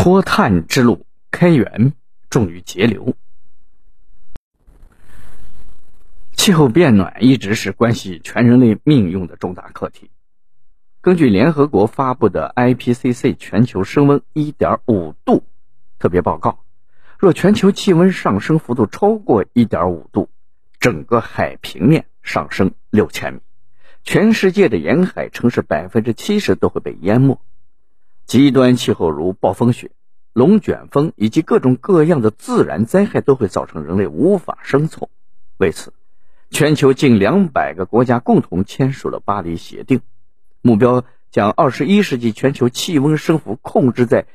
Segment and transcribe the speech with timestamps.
[0.00, 1.92] 脱碳之路开源
[2.30, 3.16] 重于节流。
[6.34, 10.08] 气候变暖一直是关系全人类命运的重大课题。
[11.00, 15.42] 根据联合国发布的 IPCC 全球升温1.5度
[15.98, 16.60] 特别报告，
[17.18, 20.30] 若全球气温上升幅度超过1.5度，
[20.78, 23.40] 整个海平面上升六千米，
[24.04, 27.36] 全世界的沿海城市百分之七十都会被淹没。
[28.28, 29.90] 极端气候如暴风雪、
[30.34, 35.10] 龙卷风以及各种各样的自然灾害都会造成人类无法生存。
[35.56, 35.94] 为此，
[36.50, 40.02] 全球近两百个国家共同签署了巴黎协定，
[40.60, 44.26] 目标将二十一世纪全球气温升幅控制在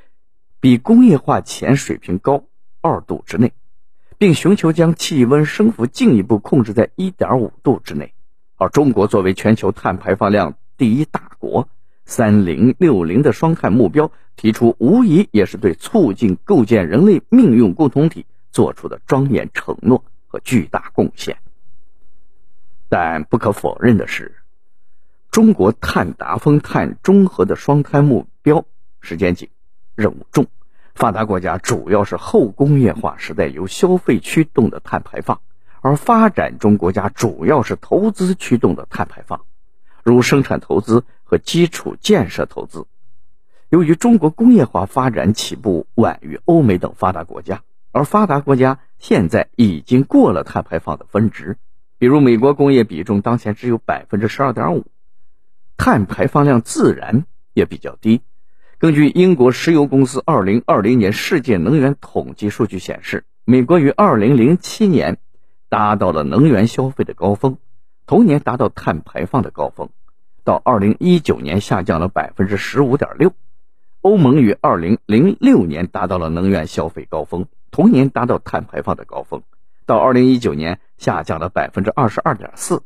[0.59, 2.45] 比工业化前水平高
[2.81, 3.53] 二度之内。
[4.17, 8.13] 并寻求将气温升幅进一步控制在1.5度之内，
[8.55, 11.67] 而中国作为全球碳排放量第一大国，
[12.05, 21.37] 三零六零的双碳目标提出，无疑也是对促进构建人类命运共同体做出的庄严承诺和巨大贡献。
[22.89, 24.35] 但不可否认的是，
[25.31, 28.65] 中国碳达峰碳中和的双碳目标
[28.99, 29.49] 时间紧，
[29.95, 30.45] 任务重。
[30.93, 35.41] 发达国家主要是后工业化时代由消费驱动的碳排放，
[35.81, 39.41] 而发展中国家主要是投资驱动的碳排放，
[40.03, 42.85] 如生产投资和基础建设投资。
[43.69, 51.57] 由于中国工业化发展起步晚于欧美等发达国家，而发达国家现在已经过了碳排放的分值，
[51.97, 54.85] 比如美国工业比重当前只有百分之十二点五，
[55.75, 58.21] 碳排放量自然也比较低。
[58.77, 65.17] 根据英国石油公司2020年世界能源统计数据显示，美国于2007年
[65.69, 67.57] 达到了能源消费的高峰，
[68.05, 69.89] 同年达到碳排放的高峰，
[70.43, 73.31] 到2019年下降了15.6%。
[74.01, 79.41] 欧盟于2006年达到了能源消费高峰，同年达到碳排放的高峰，
[79.85, 82.81] 到2019年下降了22.4%。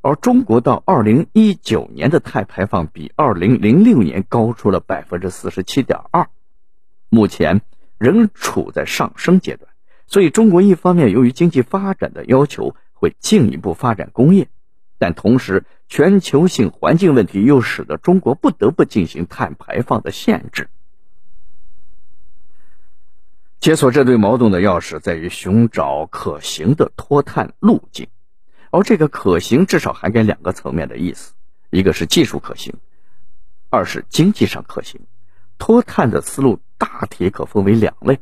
[0.00, 6.28] 而中国到二零一九年的碳排放比二零零六年高出了百分之四十七点二，
[7.08, 7.60] 目前
[7.98, 9.68] 仍处在上升阶段。
[10.08, 14.48] 所以，中国一方面由于经济发展的要求会进一步发展工业，
[14.98, 20.68] 但同时全球性环境问题又使得中国不得不进行碳排放的限制。
[23.60, 28.08] 解锁这对矛盾的钥匙在于寻找可行的脱碳路径。
[28.70, 31.34] 而这个可行至少涵盖两个层面的意思，
[31.70, 32.74] 一个是技术可行，
[33.70, 35.00] 二是经济上可行。
[35.56, 38.20] 脱碳的思路大体可分为两类，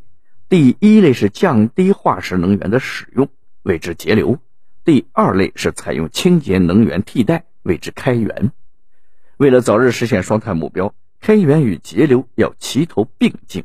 [0.49, 3.29] 第一类是降低化石能源的使用，
[3.63, 4.37] 谓之节流；
[4.85, 8.53] 第二类是采用清洁能源替代，谓之开源。
[9.39, 13.65] 为了早日实现双碳目标，开源与节流要齐头并进。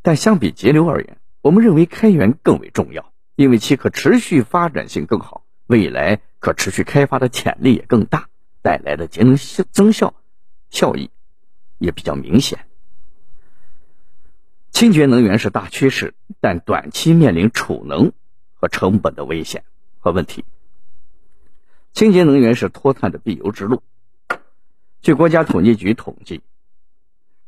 [0.00, 5.44] 但相比节流而言，我们认为开源更为重要，因为其可持续发展性更好。
[5.66, 8.28] 未来可持续开发的潜力也更大，
[8.62, 10.14] 带来的节能效增效
[10.70, 11.10] 效益
[11.76, 12.60] 也比较明显。
[14.70, 18.12] 清洁能源是大趋势，但短期面临储能
[18.54, 19.64] 和成本的危险
[20.04, 20.44] 和问题。
[21.94, 23.82] 清洁能源是脱碳的必由之路。
[25.00, 26.42] 据国家统计局统计，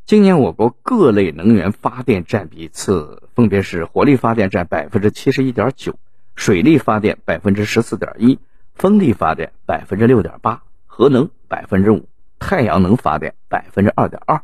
[0.06, 5.99] 今年我国各类能源发电占比次分别是：火力发电占百分之七十一点九。
[6.34, 8.39] 水力发电百分之十四点一，
[8.75, 14.43] 风力发电百分之六点八，核能百分之五，太阳能发电百分之二点二。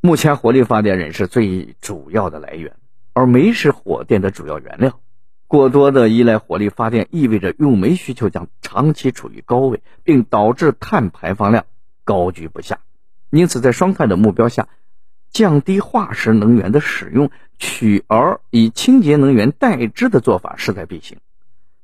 [0.00, 2.76] 目前火力发电仍是最主要的来源，
[3.12, 5.00] 而煤是火电的主要原料。
[5.48, 11.64] 过多的依赖火力发电，意味着用煤需求将长期处于高位，并导致碳排放量
[12.04, 12.78] 高居不下。
[13.30, 14.68] 因此，在双碳的目标下，
[15.32, 17.30] 降低化石能源的使用。
[17.60, 21.18] 取而以清洁能源代之的做法势在必行。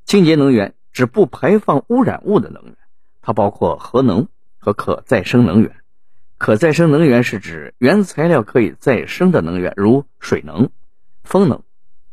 [0.05, 2.77] 清洁能源指不排放污染物的能源，
[3.23, 5.75] 它包括核能和可再生能源。
[6.39, 10.71] 可再生能源是指原材料可以再生的能源，如水能、
[11.25, 11.65] 风能、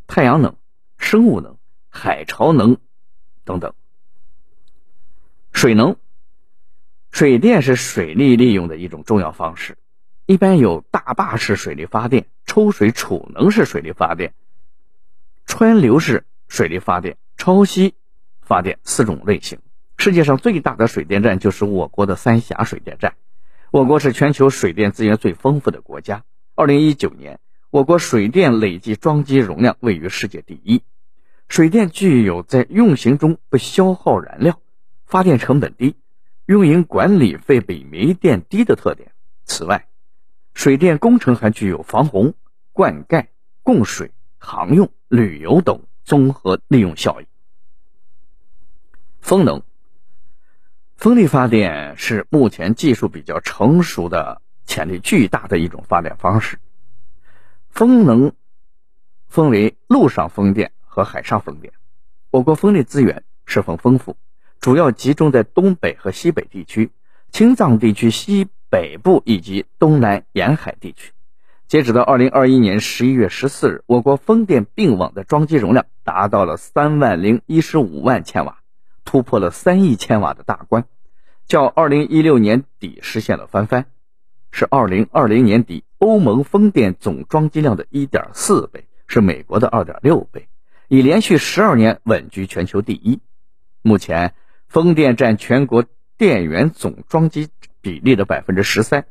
[0.07, 0.55] 太阳能、
[1.01, 1.57] 生物能、
[1.89, 2.77] 海潮能
[3.43, 3.73] 等等。
[5.51, 5.97] 水能，
[7.11, 9.77] 水电是水利利用的一种重要方式。
[10.25, 14.33] 一般有大坝式水力发电、抽水储能式水力发电、
[15.45, 17.95] 川流式水力发电、超吸
[18.41, 19.59] 发电四种类型。
[19.97, 23.15] 世界上最大的水电站就是我国的三峡水电站。
[23.71, 26.23] 我国是全球水电资源最丰富的国家。
[26.55, 27.39] 二零一九年，
[27.69, 30.81] 我国水电累计装机容量位于世界第一。
[31.51, 34.61] 水电具有在运行中不消耗燃料、
[35.05, 35.97] 发电成本低、
[36.45, 39.11] 运营管理费比煤电低的特点。
[39.43, 39.89] 此外，
[40.53, 42.35] 水电工程还具有防洪、
[42.71, 43.27] 灌溉、
[43.63, 47.25] 供水、航用、旅游等综合利用效益。
[49.19, 49.61] 风能，
[50.95, 56.59] 风力发电是目前技术比较成熟的、潜力巨大的一种发电方式。
[57.67, 58.31] 风能
[59.27, 61.71] 分为陆上风电和海上风电。
[62.31, 64.17] 我国风力资源十分丰富，
[64.59, 66.91] 主要集中在东北和西北地区、
[67.31, 71.13] 青藏地区西北部以及东南沿海地区。
[71.67, 78.59] 截止到二零二一年十一月十四日，我国风电并网的装机容量达到了三万零一十五万千瓦，
[79.05, 80.85] 突破了三亿千瓦的大关，
[81.47, 83.85] 较二零一六年底实现了翻番，
[84.51, 90.49] 是二零二零年底欧盟风电总装机量的一点四倍，是美国的二点六倍。
[90.91, 93.21] 已连续十二年稳居全球第一。
[93.81, 94.33] 目前，
[94.67, 95.85] 风电占全国
[96.17, 97.47] 电源总装机
[97.79, 99.05] 比例的百分之十三，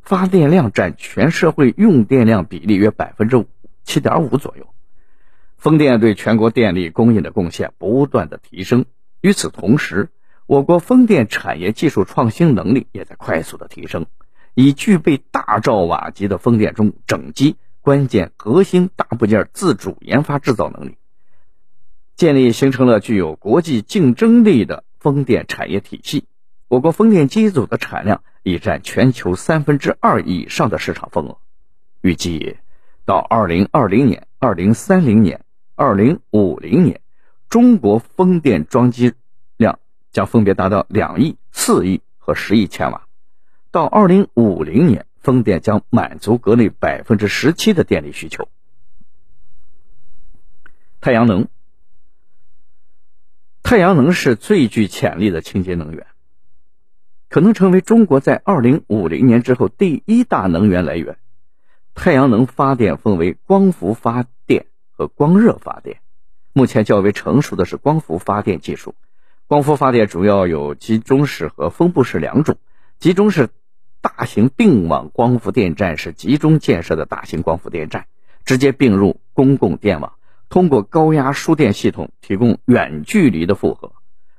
[0.00, 3.44] 发电量占全社会用电量比例约百分之
[3.84, 4.72] 七点五左右。
[5.58, 8.86] 风电对全国电力供应的贡献不断的提升。
[9.20, 10.08] 与此同时，
[10.46, 14.06] 我国风电产业技术创新能力也在快速的提升，
[14.54, 20.96] 已具备大兆瓦级的风电中整机、关键核心大部件自主研发制造能力。
[22.22, 26.24] 建立形成了具有国际竞争力的风电产业体系。
[26.68, 31.38] 我国风电机组的产量已占全球三分之二以上的市场份额。
[32.00, 32.58] 预计
[33.04, 37.00] 到二零二零年、二零三零年、二零五零年，
[37.48, 39.14] 中国风电装机
[39.56, 39.80] 量
[40.12, 43.08] 将分别达到两亿、四亿和十亿千瓦。
[43.72, 48.48] 到二零五零年，风电将满足国内百分之十七的电力需求。
[51.00, 51.48] 太阳能。
[53.72, 56.06] 太阳能是最具潜力的清洁能源，
[57.30, 61.16] 可能成为中国在二零五零年之后第一大能源来源。
[61.94, 66.02] 太阳能发电分为光伏发电和光热发电，
[66.52, 68.94] 目前较为成熟的是光伏发电技术。
[69.46, 72.58] 光伏发电主要有集中式和分布式两种。
[72.98, 73.48] 集中式
[74.02, 78.04] 大型并网光伏电站是集中建设的大型光伏电站，
[78.44, 80.12] 直接并入公共电网。
[80.52, 83.92] 通过高压输电系统提供远距离的负荷，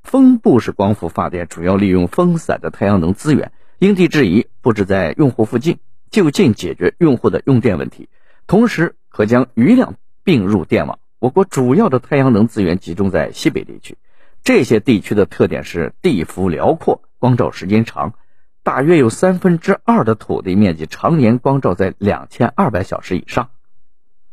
[0.03, 5.79] 分布式光伏发电主要利用分散的太阳能资源，因地制宜布置在用户附近，
[6.11, 8.09] 就近解决用户的用电问题，
[8.45, 10.99] 同时可将余量并入电网。
[11.17, 13.97] 我国主要的太阳能资源集中在西北地区，
[14.43, 18.13] 这些地区的特点是地幅辽阔，光照时间长，
[18.61, 23.49] 大约有三分之二的土地面积常年光照在两千二百小时以上。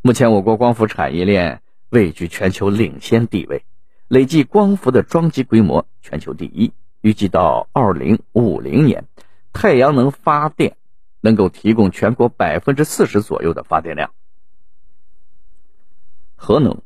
[0.03, 1.63] 目前，我国光伏产业链。
[1.91, 3.65] 位居全球领先地位，
[4.09, 6.73] 累计光伏的装机规模全球第一。
[7.03, 9.05] 预计到二零五零年，
[9.53, 10.77] 太阳能发电
[11.21, 14.11] 能够提供全国百分之四十左右的发电量。
[16.37, 16.83] 核能，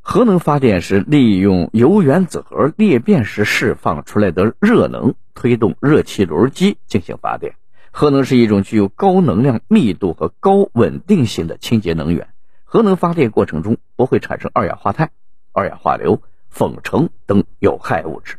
[0.00, 7.54] 核能发电是利用铀原子核裂变时释放出来的热能推动热气轮机进行发电。
[7.92, 12.31] 核能是一种具有高能量密度和高稳定性的清洁能源。
[12.72, 15.10] 核能发电过程中不会产生二氧化碳、
[15.52, 18.38] 二氧化硫、粉尘等有害物质。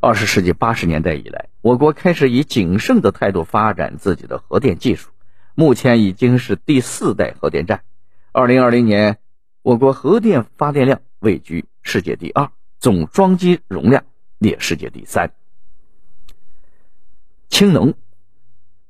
[0.00, 5.10] 二十世纪八十年代以来，我国开始以谨慎的态度发展自己的核电技术，
[5.54, 7.82] 目前已经是第四代核电站。
[8.32, 9.18] 二零二零年，
[9.60, 14.04] 我国核电发电量位居世界第二，总装机容量
[14.38, 15.32] 列世界第三。
[17.50, 17.92] 氢能，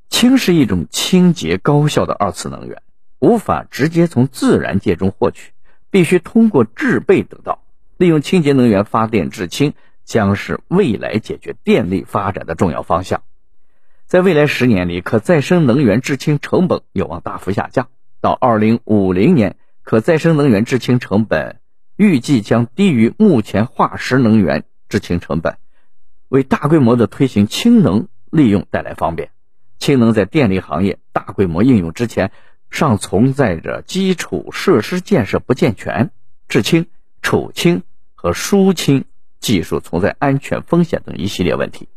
[0.08, 2.84] 氢是一种清洁高效的二次能源。
[3.18, 5.52] 无法直接从自然界中获取，
[5.90, 7.62] 必须通过制备得到。
[7.96, 9.72] 利用清洁能源发电制氢，
[10.04, 13.22] 将是未来解决电力发展的重要方向。
[14.04, 17.88] 在未来十年里，可再生能源制氢成本有望大幅下降。
[18.20, 21.60] 到二零五零年，可再生能源制氢成本
[21.96, 25.56] 预计将低于目前化石能源制氢成本，
[26.28, 29.30] 为大规模的推行氢能利用带来方便。
[29.78, 32.30] 氢能在电力行业大规模应用之前。
[32.76, 36.10] 尚存在着基础设施建设不健全、
[36.46, 36.84] 制氢、
[37.22, 37.82] 储氢
[38.14, 39.06] 和输氢
[39.40, 41.88] 技术存在安全风险等一系列问题。